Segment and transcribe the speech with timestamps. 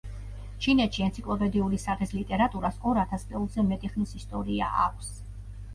[0.65, 5.17] ჩინეთში ენციკლოპედიური სახის ლიტერატურას ორ ათასწლეულზე მეტი ხნის ისტორია აქვს.